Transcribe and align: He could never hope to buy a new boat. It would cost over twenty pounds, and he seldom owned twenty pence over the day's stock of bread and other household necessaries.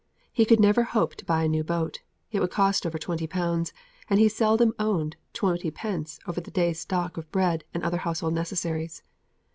He 0.33 0.45
could 0.45 0.59
never 0.59 0.81
hope 0.81 1.13
to 1.17 1.25
buy 1.25 1.43
a 1.43 1.47
new 1.47 1.63
boat. 1.63 1.99
It 2.31 2.39
would 2.39 2.49
cost 2.49 2.87
over 2.87 2.97
twenty 2.97 3.27
pounds, 3.27 3.71
and 4.09 4.19
he 4.19 4.29
seldom 4.29 4.73
owned 4.79 5.15
twenty 5.31 5.69
pence 5.69 6.17
over 6.25 6.41
the 6.41 6.49
day's 6.49 6.79
stock 6.79 7.17
of 7.17 7.31
bread 7.31 7.65
and 7.71 7.83
other 7.83 7.97
household 7.99 8.33
necessaries. 8.33 9.03